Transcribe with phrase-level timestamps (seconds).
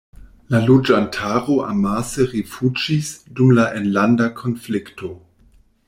[0.53, 5.13] La loĝantaro amase rifuĝis dum la enlanda konflikto.